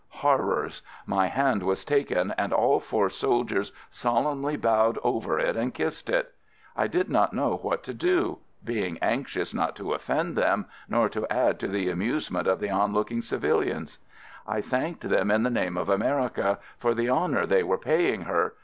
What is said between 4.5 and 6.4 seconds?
bowed over it and kissed it.